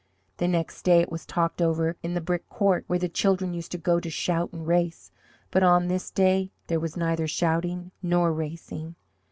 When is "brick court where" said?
2.21-2.97